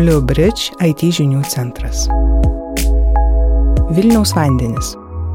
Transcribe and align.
Blue 0.00 0.22
Bridge 0.24 0.70
IT 0.80 1.02
žinių 1.12 1.42
centras. 1.44 2.06
Vilniaus 3.92 4.30
vandenis. 4.32 4.94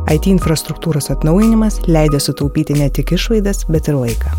IT 0.09 0.25
infrastruktūros 0.31 1.11
atnaujinimas 1.13 1.75
leidė 1.85 2.17
sutaupyti 2.23 2.73
ne 2.79 2.87
tik 2.89 3.11
išlaidas, 3.13 3.59
bet 3.69 3.91
ir 3.91 3.99
laiką. 3.99 4.31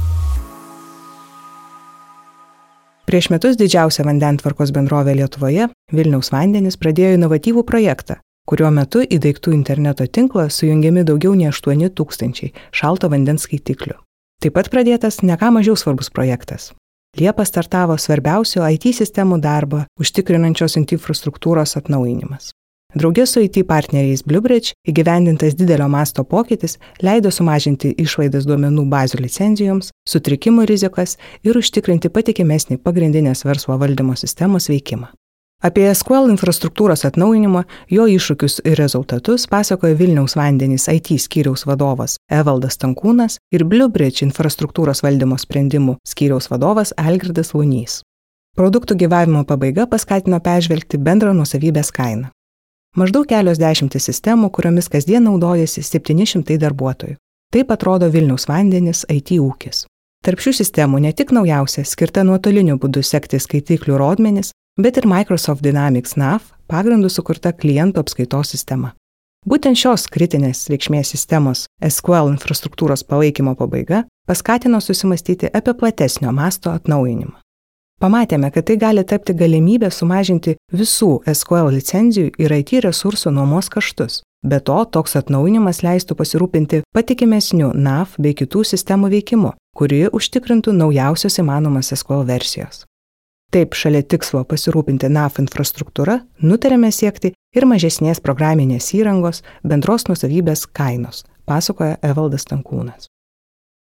Prieš 3.07 3.29
metus 3.31 3.55
didžiausia 3.61 4.03
vandentvarkos 4.09 4.73
bendrovė 4.75 5.15
Lietuvoje, 5.21 5.69
Vilniaus 5.95 6.33
vandenis, 6.35 6.75
pradėjo 6.81 7.21
inovatyvų 7.21 7.63
projektą, 7.69 8.17
kurio 8.51 8.73
metu 8.75 9.05
į 9.07 9.21
daiktų 9.29 9.55
interneto 9.55 10.09
tinklą 10.11 10.49
sujungiami 10.51 11.07
daugiau 11.07 11.37
nei 11.39 11.53
8 11.53 11.87
tūkstančiai 11.95 12.51
šalto 12.75 13.13
vandens 13.15 13.47
skaitiklių. 13.47 13.95
Taip 14.43 14.59
pat 14.59 14.73
pradėtas 14.75 15.23
ne 15.23 15.39
ką 15.39 15.53
mažiau 15.55 15.79
svarbus 15.79 16.11
projektas. 16.11 16.73
Liepa 17.17 17.45
startavo 17.49 17.95
svarbiausio 17.97 18.61
IT 18.69 18.91
sistemų 18.93 19.39
darbą 19.41 19.87
užtikrinančios 20.01 20.77
infrastruktūros 20.77 21.73
atnaujinimas. 21.81 22.51
Draugė 22.97 23.25
su 23.29 23.41
IT 23.41 23.63
partneriais 23.69 24.23
Bluebridge 24.25 24.75
įgyvendintas 24.89 25.57
didelio 25.57 25.89
masto 25.89 26.25
pokytis 26.29 26.77
leido 27.01 27.33
sumažinti 27.33 27.95
išlaidas 28.05 28.45
duomenų 28.49 28.85
bazių 28.93 29.23
licenzijoms, 29.25 29.91
sutrikimų 30.09 30.69
rizikas 30.69 31.17
ir 31.43 31.57
užtikrinti 31.57 32.13
patikimesnį 32.13 32.83
pagrindinės 32.85 33.45
verslo 33.49 33.81
valdymo 33.81 34.17
sistemos 34.17 34.69
veikimą. 34.69 35.09
Apie 35.65 35.87
SQL 35.89 36.29
infrastruktūros 36.35 37.07
atnaujinimą, 37.09 37.63
jo 37.89 38.05
iššūkius 38.13 38.59
ir 38.69 38.77
rezultatus 38.77 39.47
pasakoja 39.49 39.97
Vilniaus 39.97 40.35
vandenys 40.37 40.85
IT 40.93 41.15
skyriaus 41.17 41.65
vadovas 41.65 42.19
Evaldas 42.29 42.77
Tankūnas 42.77 43.39
ir 43.57 43.65
Bluebridge 43.65 44.21
infrastruktūros 44.27 45.01
valdymo 45.01 45.39
sprendimų 45.41 45.97
skyriaus 46.05 46.51
vadovas 46.53 46.93
Algirdas 47.01 47.55
Lunys. 47.55 48.03
Produktų 48.57 48.99
gyvavimo 49.01 49.47
pabaiga 49.49 49.87
paskatino 49.89 50.43
peržvelgti 50.45 51.01
bendrą 51.01 51.33
nusavybės 51.33 51.89
kainą. 51.89 52.29
Maždaug 52.97 53.25
kelios 53.29 53.57
dešimtis 53.61 54.11
sistemų, 54.11 54.53
kuriomis 54.53 54.91
kasdien 54.93 55.25
naudojasi 55.25 55.81
700 55.85 56.61
darbuotojų. 56.61 57.17
Taip 57.53 57.73
atrodo 57.73 58.13
Vilniaus 58.13 58.45
vandenis 58.49 59.07
IT 59.09 59.33
ūkis. 59.41 59.87
Tarp 60.25 60.41
šių 60.41 60.53
sistemų 60.61 61.01
ne 61.05 61.17
tik 61.17 61.33
naujausia, 61.33 61.85
skirta 61.85 62.25
nuotoliniu 62.29 62.77
būdu 62.81 63.01
sekti 63.05 63.41
skaitiklių 63.41 63.97
rodmenis, 64.01 64.53
bet 64.77 64.97
ir 64.97 65.07
Microsoft 65.09 65.65
Dynamics 65.65 66.17
NAV 66.17 66.53
pagrindų 66.69 67.11
sukurta 67.13 67.53
klientų 67.53 68.03
apskaitos 68.05 68.53
sistema. 68.53 68.93
Būtent 69.47 69.79
šios 69.79 70.09
kritinės 70.11 70.65
reikšmės 70.73 71.13
sistemos 71.15 71.67
SQL 71.79 72.33
infrastruktūros 72.33 73.05
palaikymo 73.07 73.55
pabaiga 73.55 74.05
paskatino 74.27 74.81
susimastyti 74.83 75.53
apie 75.55 75.75
platesnio 75.79 76.33
masto 76.35 76.73
atnaujinimą. 76.75 77.39
Pamatėme, 78.03 78.51
kad 78.53 78.67
tai 78.69 78.75
gali 78.77 79.05
tapti 79.09 79.33
galimybę 79.33 79.89
sumažinti 79.95 80.57
visų 80.75 81.23
SQL 81.33 81.71
licenzijų 81.79 82.35
ir 82.43 82.53
IT 82.59 82.75
resursų 82.85 83.33
nuomos 83.33 83.71
kaštus. 83.73 84.21
Be 84.45 84.59
to, 84.61 84.83
toks 84.85 85.17
atnaujinimas 85.17 85.81
leistų 85.87 86.19
pasirūpinti 86.19 86.83
patikimesniu 86.95 87.71
NAV 87.73 88.19
bei 88.19 88.35
kitų 88.37 88.67
sistemų 88.69 89.09
veikimu, 89.15 89.55
kuri 89.79 90.05
užtikrintų 90.13 90.75
naujausios 90.77 91.39
įmanomas 91.41 91.95
SQL 91.97 92.27
versijos. 92.29 92.85
Taip, 93.57 93.73
šalia 93.73 94.03
tikslo 94.05 94.43
pasirūpinti 94.45 95.09
NAF 95.09 95.39
infrastruktūra, 95.41 96.19
nutarėme 96.45 96.91
siekti 96.93 97.31
ir 97.57 97.65
mažesnės 97.65 98.19
programinės 98.21 98.91
įrangos 98.93 99.39
bendros 99.65 100.05
nusavybės 100.11 100.67
kainos, 100.77 101.23
pasakoja 101.49 101.95
Evaldas 102.05 102.45
Tankūnas. 102.51 103.07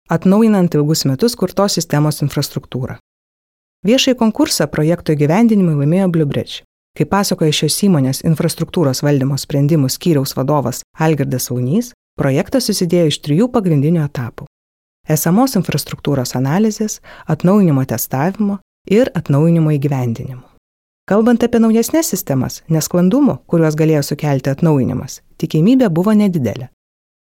Atnaujinant 0.08 0.72
ilgus 0.78 1.04
metus 1.04 1.36
kurtos 1.36 1.76
sistemos 1.76 2.22
infrastruktūrą. 2.24 2.96
Viešai 3.84 4.14
konkursą 4.22 4.64
projekto 4.72 5.12
gyvendinimui 5.12 5.76
laimėjo 5.82 6.08
Bluebridge. 6.14 6.64
Kaip 6.96 7.12
pasakoja 7.12 7.52
šios 7.60 7.76
įmonės 7.84 8.24
infrastruktūros 8.24 9.04
valdymo 9.04 9.36
sprendimų 9.36 9.92
skyriaus 9.92 10.32
vadovas 10.40 10.80
Algirdas 10.96 11.50
Launys, 11.52 11.92
projektas 12.16 12.72
susidėjo 12.72 13.12
iš 13.12 13.20
trijų 13.28 13.52
pagrindinių 13.52 14.06
etapų- 14.08 14.48
esamos 15.18 15.60
infrastruktūros 15.60 16.32
analizės, 16.40 17.02
atnaujinimo 17.28 17.84
testavimo 17.84 18.62
ir 18.88 19.10
atnaujinimo 19.14 19.74
įgyvendinimu. 19.76 20.44
Kalbant 21.10 21.42
apie 21.42 21.58
naujesnės 21.58 22.12
sistemas, 22.12 22.60
nesklandumų, 22.70 23.40
kuriuos 23.50 23.74
galėjo 23.74 24.04
sukelti 24.12 24.52
atnaujinimas, 24.52 25.20
tikimybė 25.42 25.88
buvo 25.90 26.14
nedidelė. 26.14 26.68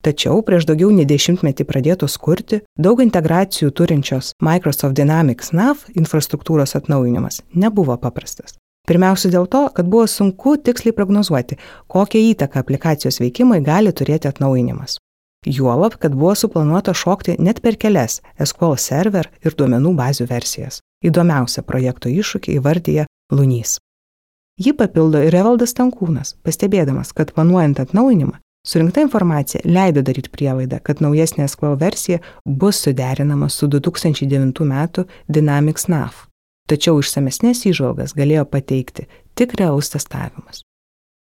Tačiau 0.02 0.40
prieš 0.46 0.66
daugiau 0.66 0.90
nei 0.94 1.06
dešimtmetį 1.06 1.66
pradėtos 1.66 2.16
kurti 2.18 2.60
daug 2.86 3.02
integracijų 3.02 3.70
turinčios 3.70 4.32
Microsoft 4.42 4.96
Dynamics 4.98 5.52
NAV 5.54 5.84
infrastruktūros 5.94 6.74
atnaujinimas 6.78 7.40
nebuvo 7.54 7.94
paprastas. 8.02 8.56
Pirmiausia 8.86 9.30
dėl 9.30 9.46
to, 9.46 9.68
kad 9.70 9.86
buvo 9.86 10.08
sunku 10.10 10.56
tiksliai 10.58 10.94
prognozuoti, 10.94 11.58
kokią 11.86 12.22
įtaką 12.32 12.62
aplikacijos 12.64 13.20
veikimui 13.22 13.60
gali 13.62 13.94
turėti 13.94 14.26
atnaujinimas. 14.30 14.98
Juolab, 15.46 15.98
kad 16.02 16.14
buvo 16.18 16.34
suplanuota 16.38 16.94
šokti 16.94 17.38
net 17.38 17.62
per 17.62 17.78
kelias 17.78 18.20
SQL 18.42 18.78
server 18.78 19.30
ir 19.42 19.54
duomenų 19.58 19.94
bazių 19.98 20.26
versijas. 20.30 20.80
Įdomiausią 21.02 21.64
projekto 21.66 22.10
iššūkį 22.12 22.58
įvardyja 22.60 23.06
Lunys. 23.34 23.78
Jį 24.62 24.74
papildo 24.78 25.22
ir 25.24 25.34
Evaldas 25.34 25.72
Tankūnas, 25.74 26.36
pastebėdamas, 26.46 27.10
kad 27.16 27.32
planuojant 27.34 27.80
atnaujinimą, 27.82 28.36
surinkta 28.68 29.02
informacija 29.02 29.62
leido 29.64 30.02
daryti 30.06 30.30
prielaidą, 30.30 30.78
kad 30.84 31.00
naujesnė 31.02 31.48
SQL 31.48 31.78
versija 31.80 32.20
bus 32.46 32.82
suderinama 32.84 33.48
su 33.50 33.66
2009 33.66 34.62
m. 34.66 35.06
Dynamics 35.28 35.88
NAV. 35.88 36.28
Tačiau 36.70 37.00
išsamesnės 37.02 37.64
įžvalgas 37.72 38.14
galėjo 38.14 38.44
pateikti 38.46 39.08
tik 39.34 39.56
realus 39.58 39.90
testavimas. 39.90 40.62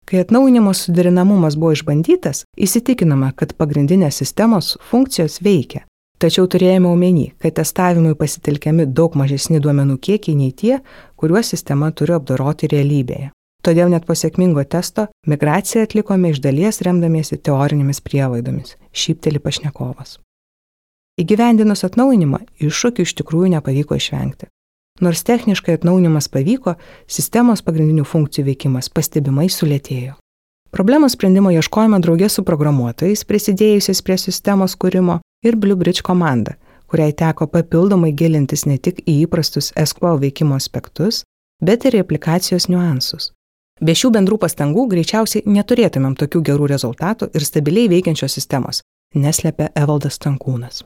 Kai 0.07 0.21
atnaujinimo 0.23 0.71
suderinamumas 0.71 1.57
buvo 1.59 1.73
išbandytas, 1.75 2.45
įsitikinama, 2.55 3.33
kad 3.35 3.57
pagrindinės 3.59 4.21
sistemos 4.21 4.77
funkcijos 4.87 5.41
veikia, 5.43 5.83
Tačiau 6.17 6.47
turėjome 6.49 6.89
omeny, 6.89 7.27
kad 7.37 7.53
testavimui 7.59 8.15
pasitelkiami 8.17 8.87
daug 8.89 9.13
mažesni 9.19 9.59
duomenų 9.61 9.99
kiekiai 10.01 10.33
nei 10.39 10.49
tie, 10.49 10.79
kuriuos 11.13 11.51
sistema 11.53 11.91
turi 11.93 12.15
apdoroti 12.15 12.69
realybėje. 12.71 13.29
Todėl 13.61 13.91
net 13.91 14.07
po 14.07 14.15
sėkmingo 14.17 14.63
testo 14.65 15.07
migraciją 15.29 15.83
atlikome 15.85 16.31
iš 16.33 16.39
dalies 16.41 16.81
remdamiesi 16.85 17.37
teorinėmis 17.37 18.01
prielaidomis, 18.01 18.73
šypteli 18.97 19.41
pašnekovas. 19.43 20.17
Įgyvendinus 21.21 21.85
atnaujinimą, 21.85 22.41
iššūkių 22.65 23.05
iš 23.05 23.13
tikrųjų 23.21 23.53
nepavyko 23.57 23.97
išvengti. 23.97 24.49
Nors 25.01 25.21
techniškai 25.21 25.77
atnaujinimas 25.77 26.29
pavyko, 26.33 26.79
sistemos 27.05 27.61
pagrindinių 27.61 28.05
funkcijų 28.09 28.47
veikimas 28.49 28.89
pastebimai 28.89 29.51
sulėtėjo. 29.53 30.15
Problemos 30.73 31.13
sprendimo 31.13 31.53
ieškojame 31.53 32.01
draugės 32.01 32.37
su 32.37 32.43
programuotojais, 32.45 33.21
prisidėjusiais 33.29 34.01
prie 34.01 34.17
sistemos 34.17 34.73
kūrimo, 34.77 35.21
ir 35.43 35.55
Bluebridge 35.55 36.03
komanda, 36.03 36.55
kuriai 36.87 37.13
teko 37.13 37.47
papildomai 37.47 38.13
gilintis 38.13 38.65
ne 38.65 38.77
tik 38.77 39.01
į 39.05 39.23
įprastus 39.25 39.73
SQL 39.75 40.21
veikimo 40.23 40.55
aspektus, 40.55 41.23
bet 41.61 41.85
ir 41.85 41.97
į 41.97 42.03
aplikacijos 42.05 42.69
niuansus. 42.71 43.31
Be 43.81 43.93
šių 43.93 44.09
bendrų 44.15 44.39
pastangų 44.41 44.87
greičiausiai 44.89 45.45
neturėtumėm 45.45 46.15
tokių 46.17 46.41
gerų 46.49 46.69
rezultatų 46.73 47.29
ir 47.37 47.45
stabiliai 47.45 47.89
veikiančios 47.91 48.33
sistemos, 48.39 48.81
neslėpia 49.13 49.69
Evaldas 49.77 50.17
Tankūnas. 50.23 50.83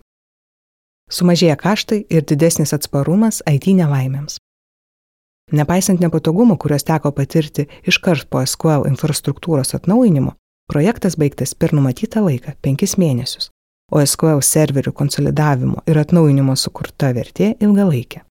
Sumažėja 1.12 1.56
kaštai 1.60 2.06
ir 2.10 2.24
didesnis 2.28 2.74
atsparumas 2.76 3.42
IT 3.48 3.68
nelaimėms. 3.76 4.38
Nepaisant 5.52 6.00
nepatogumų, 6.00 6.56
kuriuos 6.60 6.86
teko 6.88 7.12
patirti 7.12 7.68
iškart 7.88 8.30
po 8.32 8.44
SQL 8.44 8.88
infrastruktūros 8.88 9.76
atnaujinimo, 9.76 10.36
projektas 10.72 11.18
baigtas 11.20 11.52
per 11.56 11.74
numatytą 11.76 12.24
laiką- 12.24 12.56
penkis 12.64 12.96
mėnesius, 12.96 13.50
o 13.92 14.00
SQL 14.00 14.40
serverių 14.46 14.94
konsolidavimo 14.96 15.84
ir 15.88 16.00
atnaujinimo 16.02 16.56
sukurta 16.56 17.12
vertė 17.16 17.54
ilgalaikė. 17.60 18.24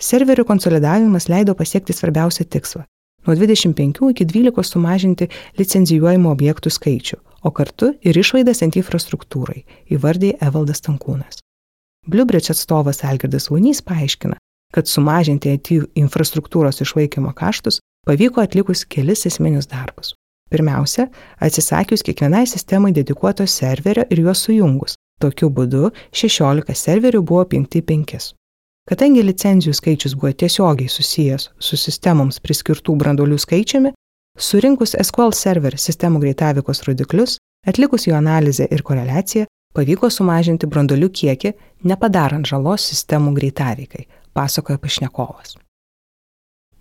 Serverių 0.00 0.44
konsolidavimas 0.48 1.28
leido 1.30 1.54
pasiekti 1.54 1.94
svarbiausią 1.94 2.44
tikslą- 2.50 2.82
nuo 3.26 3.36
25 3.38 4.10
iki 4.10 4.24
12 4.26 4.66
sumažinti 4.66 5.28
licenzijuojamų 5.58 6.28
objektų 6.34 6.70
skaičių, 6.76 7.16
o 7.42 7.50
kartu 7.50 7.94
ir 8.02 8.14
išlaidas 8.18 8.62
ant 8.62 8.74
infrastruktūrai, 8.74 9.64
įvardė 9.90 10.34
Evaldas 10.42 10.80
Tankūnas. 10.80 11.38
Bluebridge 12.06 12.50
atstovas 12.50 13.04
Algirdas 13.04 13.48
Vaunys 13.48 13.80
paaiškina, 13.80 14.36
kad 14.74 14.86
sumažinti 14.86 15.54
IT 15.54 15.70
infrastruktūros 15.94 16.82
išlaikymo 16.82 17.32
kaštus 17.32 17.78
pavyko 18.04 18.42
atlikus 18.42 18.84
kelis 18.84 19.24
esminius 19.26 19.66
darbus. 19.70 20.14
Pirmiausia, 20.50 21.08
atsisakius 21.40 22.02
kiekvienai 22.02 22.44
sistemai 22.46 22.92
dedikuoto 22.92 23.46
serverio 23.46 24.04
ir 24.10 24.20
juos 24.20 24.42
sujungus, 24.44 24.94
Tokiu 25.24 25.48
būdu 25.48 25.88
16 26.12 26.74
serverių 26.76 27.22
buvo 27.24 27.44
apjungti 27.46 27.80
5. 27.88 28.32
Kadangi 28.90 29.22
licenzijų 29.24 29.72
skaičius 29.78 30.14
buvo 30.20 30.34
tiesiogiai 30.42 30.90
susijęs 30.92 31.46
su 31.66 31.78
sistemoms 31.80 32.42
priskirtų 32.44 32.96
branduolių 33.00 33.38
skaičiumi, 33.40 33.94
surinkus 34.36 34.92
SQL 35.00 35.32
server 35.32 35.78
sistemų 35.80 36.20
greitavikos 36.26 36.84
rodiklius, 36.84 37.38
atlikus 37.64 38.04
jų 38.04 38.18
analizę 38.18 38.68
ir 38.68 38.84
koreliaciją, 38.84 39.48
pavyko 39.72 40.12
sumažinti 40.12 40.68
branduolių 40.68 41.08
kiekį, 41.08 41.54
nepadarant 41.88 42.44
žalos 42.44 42.84
sistemų 42.92 43.32
greitavikai, 43.40 44.04
pasakoja 44.36 44.76
pašnekovas. 44.84 45.56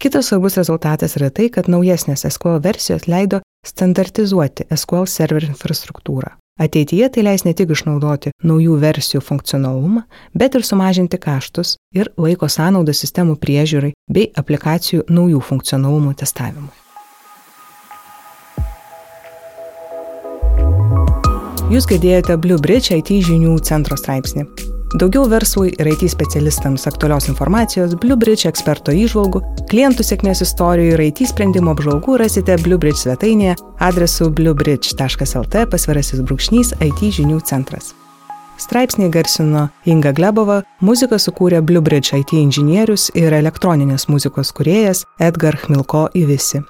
Kitas 0.03 0.27
svarbus 0.27 0.59
rezultatas 0.59 1.15
yra 1.15 1.31
tai, 1.31 1.47
kad 1.47 1.71
naujesnės 1.71 2.27
SQL 2.27 2.59
versijos 2.59 3.07
leido 3.07 3.39
standartizuoti 3.63 4.67
SQL 4.67 5.07
server 5.07 5.47
infrastruktūrą. 5.47 6.35
Ateityje 6.59 7.07
tai 7.09 7.23
leis 7.25 7.41
ne 7.47 7.51
tik 7.57 7.71
išnaudoti 7.73 8.29
naujų 8.45 8.75
versijų 8.77 9.23
funkcionalumą, 9.25 10.03
bet 10.37 10.53
ir 10.53 10.61
sumažinti 10.61 11.17
kaštus 11.17 11.79
ir 11.97 12.11
laiko 12.13 12.45
sąnaudą 12.45 12.93
sistemų 12.93 13.39
priežiūrai 13.41 13.89
bei 14.05 14.29
aplikacijų 14.37 15.07
naujų 15.09 15.41
funkcionalumų 15.49 16.13
testavimui. 16.21 16.69
Jūs 21.73 21.89
girdėjote 21.89 22.37
Blue 22.37 22.61
Bridge 22.61 22.93
IT 23.01 23.09
žinių 23.25 23.57
centro 23.65 23.97
straipsnį. 23.97 24.72
Daugiau 24.93 25.25
verslui 25.25 25.71
ir 25.73 25.87
IT 25.89 26.05
specialistams 26.11 26.85
aktualios 26.85 27.25
informacijos, 27.27 27.95
Blue 27.97 28.17
Bridge 28.19 28.45
eksperto 28.45 28.93
įžvalgų, 28.93 29.39
klientų 29.71 30.05
sėkmės 30.05 30.43
istorijų 30.45 30.91
ir 30.93 31.01
IT 31.07 31.23
sprendimo 31.31 31.73
apžvalgų 31.73 32.19
rasite 32.21 32.59
Blue 32.61 32.77
Bridge 32.77 33.01
svetainėje 33.01 33.55
adresu 33.81 34.29
bluebridge.lt 34.29 35.63
pasvirasis 35.71 36.21
brūkšnys 36.21 36.75
IT 36.85 37.01
žinių 37.17 37.39
centras. 37.41 37.95
Straipsnį 38.61 39.09
garsino 39.09 39.65
Inga 39.89 40.13
Glebova, 40.13 40.59
muziką 40.85 41.17
sukūrė 41.17 41.63
Blue 41.65 41.81
Bridge 41.81 42.13
IT 42.13 42.35
inžinierius 42.37 43.09
ir 43.17 43.33
elektroninės 43.33 44.05
muzikos 44.13 44.53
kuriejas 44.53 45.07
Edgar 45.17 45.57
Chmilko 45.57 46.11
Ivisi. 46.13 46.61